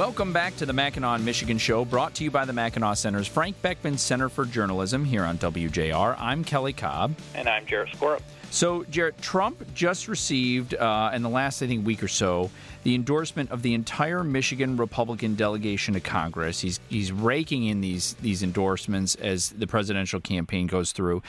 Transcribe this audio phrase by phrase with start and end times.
[0.00, 3.60] Welcome back to the Mackinac Michigan Show, brought to you by the Mackinac Center's Frank
[3.60, 6.16] Beckman Center for Journalism here on WJR.
[6.18, 7.14] I'm Kelly Cobb.
[7.34, 8.22] And I'm Jarrett Skorup.
[8.50, 12.50] So, Jarrett, Trump just received, uh, in the last, I think, week or so,
[12.82, 16.60] the endorsement of the entire Michigan Republican delegation to Congress.
[16.60, 21.22] He's he's raking in these these endorsements as the presidential campaign goes through.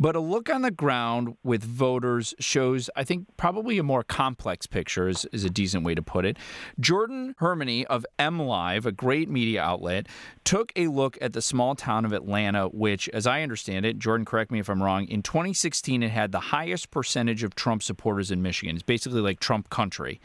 [0.00, 4.66] But a look on the ground with voters shows, I think, probably a more complex
[4.66, 6.36] picture is, is a decent way to put it.
[6.80, 10.06] Jordyn Hermani of MLive, a great media outlet,
[10.44, 14.26] took a look at the small town of Atlanta, which, as I understand it, Jordyn,
[14.26, 18.30] correct me if I'm wrong, in 2016 it had the highest percentage of Trump supporters
[18.30, 18.74] in Michigan.
[18.74, 20.20] It's basically like Trump country.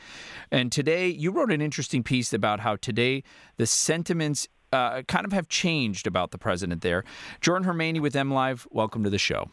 [0.51, 3.23] And today, you wrote an interesting piece about how today
[3.57, 7.03] the sentiments uh, kind of have changed about the president there.
[7.41, 9.49] Jordyn Hermani with MLive, welcome to the show.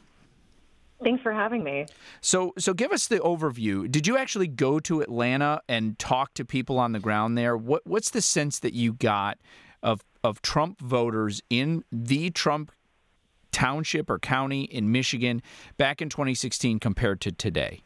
[1.02, 1.86] Thanks for having me.
[2.20, 3.90] So, so give us the overview.
[3.90, 7.56] Did you actually go to Atlanta and talk to people on the ground there?
[7.56, 9.38] What, what's the sense that you got
[9.82, 12.72] of of Trump voters in the Trump
[13.52, 15.42] township or county in Michigan
[15.76, 17.82] back in 2016 compared to today?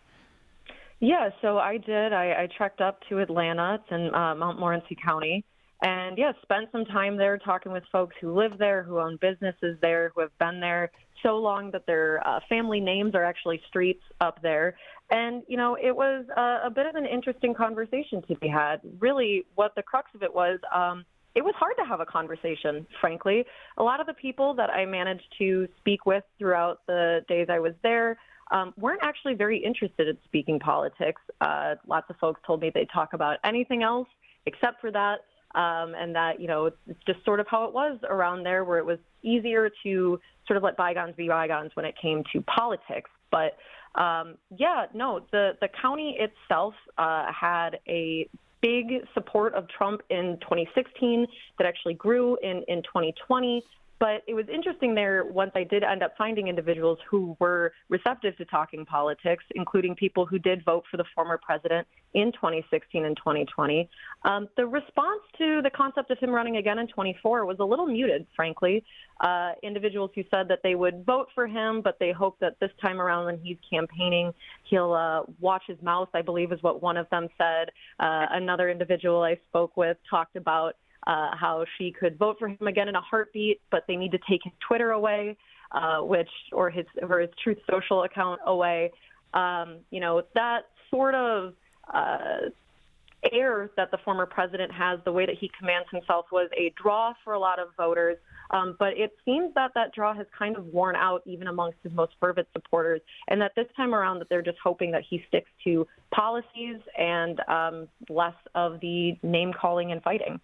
[1.00, 2.12] Yeah, so I did.
[2.12, 3.80] I, I trekked up to Atlanta.
[3.80, 5.44] It's in uh, Montmorency County.
[5.82, 9.76] And yeah, spent some time there talking with folks who live there, who own businesses
[9.82, 10.92] there, who have been there
[11.24, 14.76] so long that their uh, family names are actually streets up there.
[15.10, 18.80] And, you know, it was a, a bit of an interesting conversation to be had.
[19.00, 22.86] Really, what the crux of it was, um, it was hard to have a conversation,
[23.00, 23.44] frankly.
[23.78, 27.58] A lot of the people that I managed to speak with throughout the days I
[27.58, 28.18] was there
[28.50, 31.22] um, weren't actually very interested in speaking politics.
[31.40, 34.08] Uh, lots of folks told me they'd talk about anything else
[34.46, 35.20] except for that.
[35.54, 38.64] Um, and that, you know, it's, it's just sort of how it was around there,
[38.64, 42.40] where it was easier to sort of let bygones be bygones when it came to
[42.42, 43.10] politics.
[43.30, 43.58] But
[44.00, 48.28] um, yeah, no, the, the county itself uh, had a
[48.62, 51.26] big support of Trump in 2016
[51.58, 53.62] that actually grew in, in 2020.
[54.02, 58.36] But it was interesting there once I did end up finding individuals who were receptive
[58.38, 63.16] to talking politics, including people who did vote for the former president in 2016 and
[63.16, 63.88] 2020.
[64.24, 67.86] Um, the response to the concept of him running again in 24 was a little
[67.86, 68.82] muted, frankly.
[69.20, 72.72] Uh, individuals who said that they would vote for him, but they hope that this
[72.80, 74.32] time around when he's campaigning,
[74.68, 77.68] he'll uh, watch his mouth, I believe is what one of them said.
[78.00, 80.74] Uh, another individual I spoke with talked about
[81.06, 84.18] uh, how she could vote for him again in a heartbeat, but they need to
[84.28, 85.36] take his Twitter away,
[85.72, 88.90] uh, which or his or his Truth Social account away.
[89.34, 91.54] Um, you know that sort of
[91.92, 92.50] uh,
[93.32, 97.14] air that the former president has, the way that he commands himself, was a draw
[97.24, 98.16] for a lot of voters.
[98.50, 101.92] Um, but it seems that that draw has kind of worn out even amongst his
[101.92, 105.50] most fervent supporters, and that this time around that they're just hoping that he sticks
[105.64, 110.38] to policies and um, less of the name calling and fighting.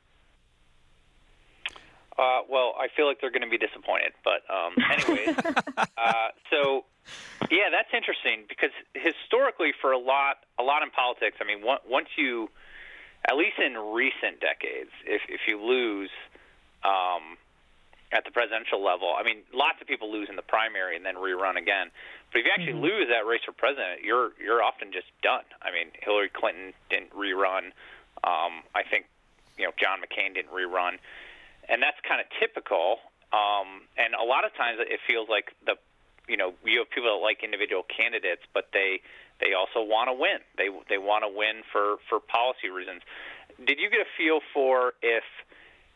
[2.19, 5.39] Uh, well, I feel like they're going to be disappointed, but um, anyways,
[5.97, 6.85] uh, so
[7.49, 12.09] yeah, that's interesting because historically, for a lot, a lot in politics, I mean, once
[12.17, 12.51] you,
[13.25, 16.11] at least in recent decades, if if you lose
[16.83, 17.39] um,
[18.11, 21.15] at the presidential level, I mean, lots of people lose in the primary and then
[21.15, 21.95] rerun again.
[22.33, 22.99] But if you actually mm-hmm.
[22.99, 25.47] lose that race for president, you're you're often just done.
[25.63, 27.71] I mean, Hillary Clinton didn't rerun.
[28.27, 29.07] Um, I think
[29.57, 30.99] you know John McCain didn't rerun
[31.69, 32.99] and that's kind of typical.
[33.33, 35.77] Um, and a lot of times it feels like the,
[36.29, 39.01] you know, you have people that like individual candidates, but they
[39.41, 40.41] they also want to win.
[40.57, 43.03] They they want to win for for policy reasons.
[43.61, 45.25] Did you get a feel for if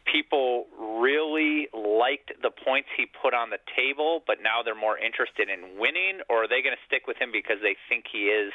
[0.04, 5.48] people really liked the points he put on the table, but now they're more interested
[5.48, 8.52] in winning, or are they going to stick with him because they think he is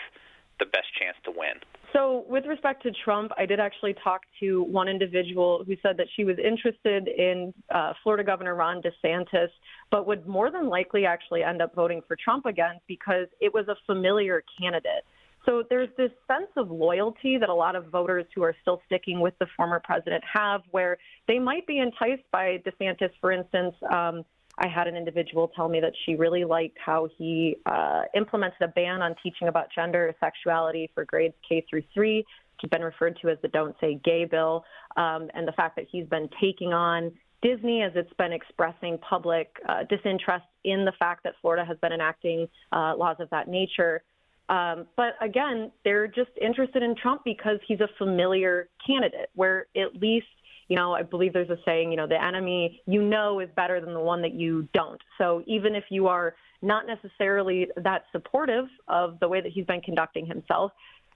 [0.59, 1.59] the best chance to win?
[1.93, 6.07] So, with respect to Trump, I did actually talk to one individual who said that
[6.15, 9.47] she was interested in uh, Florida Governor Ron DeSantis,
[9.89, 13.67] but would more than likely actually end up voting for Trump again because it was
[13.67, 15.05] a familiar candidate.
[15.45, 19.21] So, there's this sense of loyalty that a lot of voters who are still sticking
[19.21, 20.97] with the former president have, where
[21.27, 23.75] they might be enticed by DeSantis, for instance.
[23.91, 24.25] Um,
[24.57, 28.67] I had an individual tell me that she really liked how he uh, implemented a
[28.67, 32.81] ban on teaching about gender or sexuality for grades K through three, which has been
[32.81, 34.65] referred to as the Don't Say Gay bill,
[34.95, 37.11] um, and the fact that he's been taking on
[37.43, 41.93] Disney as it's been expressing public uh, disinterest in the fact that Florida has been
[41.93, 44.01] enacting uh, laws of that nature.
[44.49, 50.01] Um, but again, they're just interested in Trump because he's a familiar candidate, where at
[50.01, 50.25] least
[50.67, 53.79] you know, I believe there's a saying, you know, the enemy you know is better
[53.79, 55.01] than the one that you don't.
[55.17, 59.81] So even if you are not necessarily that supportive of the way that he's been
[59.81, 60.71] conducting himself,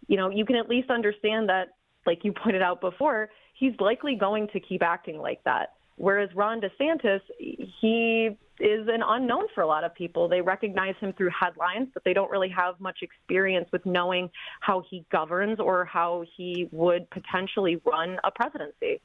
[0.08, 1.76] you know, you can at least understand that
[2.06, 5.74] like you pointed out before, he's likely going to keep acting like that.
[5.98, 10.28] Whereas Ron DeSantis, he is an unknown for a lot of people.
[10.28, 14.30] They recognize him through headlines, but they don't really have much experience with knowing
[14.62, 19.02] how he governs or how he would potentially run a presidency.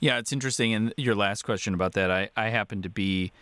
[0.00, 0.74] Yeah, it's interesting.
[0.74, 3.32] And your last question about that, I, I happen to be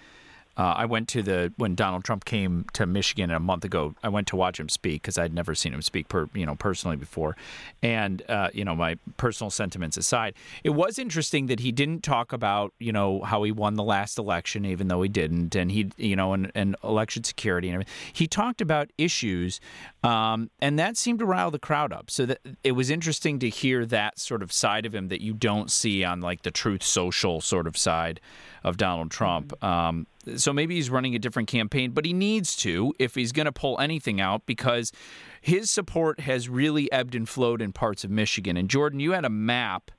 [0.56, 3.94] uh, I went to the when Donald Trump came to Michigan a month ago.
[4.02, 6.54] I went to watch him speak because I'd never seen him speak, per, you know,
[6.54, 7.36] personally before.
[7.82, 12.32] And uh, you know, my personal sentiments aside, it was interesting that he didn't talk
[12.32, 15.90] about you know how he won the last election, even though he didn't, and he
[15.96, 17.94] you know, and, and election security and everything.
[18.12, 19.60] He talked about issues,
[20.04, 22.10] um, and that seemed to rile the crowd up.
[22.10, 25.34] So that it was interesting to hear that sort of side of him that you
[25.34, 28.20] don't see on like the Truth Social sort of side
[28.62, 29.48] of Donald Trump.
[29.48, 29.66] Mm-hmm.
[29.66, 30.06] Um,
[30.36, 33.52] so maybe he's running a different campaign, but he needs to if he's going to
[33.52, 34.92] pull anything out because
[35.40, 38.56] his support has really ebbed and flowed in parts of Michigan.
[38.56, 39.90] And Jordyn, you had a map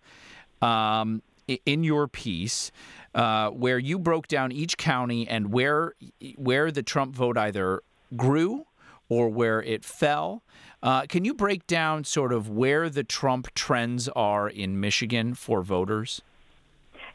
[0.62, 1.22] um,
[1.66, 2.72] in your piece
[3.13, 5.94] uh, where you broke down each county and where
[6.36, 7.81] where the Trump vote either
[8.16, 8.66] grew
[9.10, 10.44] or where it fell.
[10.81, 15.62] Uh, can you break down sort of where the Trump trends are in Michigan for
[15.62, 16.22] voters?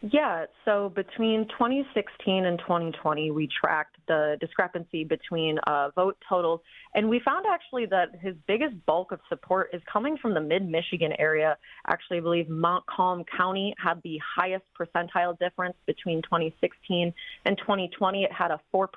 [0.02, 6.60] Yeah, so between 2016 and 2020, we tracked the discrepancy between uh, vote totals,
[6.94, 10.66] and we found actually that his biggest bulk of support is coming from the mid
[10.66, 11.58] Michigan area.
[11.86, 17.12] Actually, I believe Montcalm County had the highest percentile difference between 2016
[17.44, 18.24] and 2020.
[18.24, 18.88] It had a 4%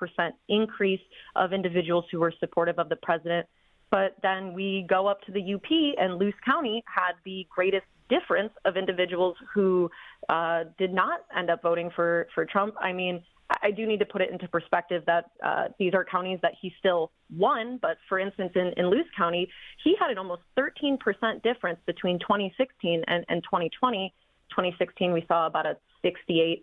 [0.48, 1.02] increase
[1.36, 3.46] of individuals who were supportive of the president.
[3.92, 5.70] But then we go up to the UP,
[6.00, 7.86] and Luce County had the greatest
[8.16, 9.90] difference of individuals who
[10.30, 12.76] uh, did not end up voting for, for Trump.
[12.80, 13.24] I mean,
[13.62, 16.74] I do need to put it into perspective that uh, these are counties that he
[16.80, 17.78] still won.
[17.82, 19.48] But for instance, in, in Luce County,
[19.84, 20.98] he had an almost 13%
[21.44, 24.14] difference between 2016 and, and 2020.
[24.50, 26.62] 2016, we saw about a 68%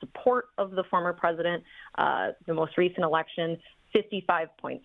[0.00, 1.62] support of the former president.
[1.96, 3.56] Uh, the most recent election,
[3.94, 4.80] 55.6.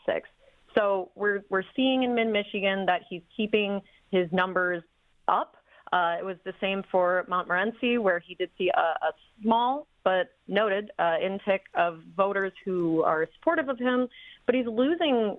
[0.78, 4.83] So we're we're seeing in Mid Michigan that he's keeping his numbers
[5.28, 5.57] up.
[5.91, 9.11] Uh, it was the same for Montmorency, where he did see a, a
[9.41, 14.07] small but noted uh, intick of voters who are supportive of him,
[14.45, 15.38] but he's losing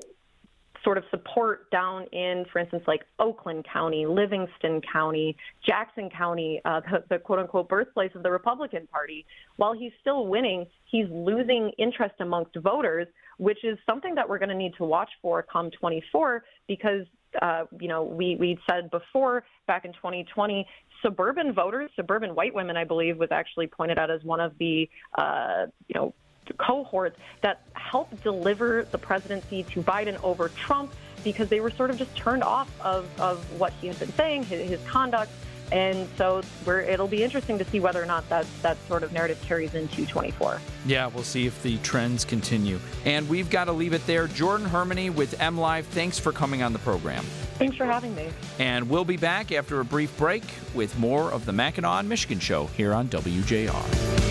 [0.84, 6.80] sort of support down in, for instance, like Oakland County, Livingston County, Jackson County, uh,
[6.80, 9.24] the, the quote unquote birthplace of the Republican Party.
[9.56, 13.06] While he's still winning, he's losing interest amongst voters,
[13.38, 17.06] which is something that we're going to need to watch for come 24 because
[17.40, 20.66] uh, you know, we, we said before back in 2020,
[21.02, 24.88] suburban voters, suburban white women, I believe, was actually pointed out as one of the,
[25.16, 26.14] uh, you know,
[26.58, 30.92] cohorts that helped deliver the presidency to Biden over Trump
[31.24, 34.44] because they were sort of just turned off of, of what he had been saying,
[34.44, 35.30] his, his conduct.
[35.72, 39.40] And so it'll be interesting to see whether or not that, that sort of narrative
[39.42, 40.60] carries into 24.
[40.84, 42.78] Yeah, we'll see if the trends continue.
[43.06, 44.28] And we've got to leave it there.
[44.28, 47.24] Jordyn Hermani with MLive, thanks for coming on the program.
[47.54, 48.28] Thanks for having me.
[48.58, 52.66] And we'll be back after a brief break with more of the Mackinac Michigan Show
[52.66, 54.21] here on WJR.